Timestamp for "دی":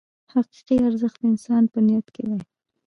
2.29-2.39